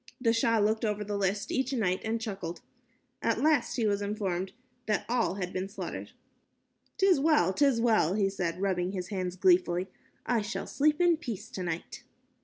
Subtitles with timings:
[0.19, 2.61] The Shah looked over the list each night and chuckled.
[3.21, 4.51] At last he was informed
[4.87, 6.13] that all had been slaughtered.
[6.97, 9.89] "'Tis well, 'tis well," he said, rubbing his hands, gleefully,
[10.25, 12.01] "I shall sleep in peace tonight."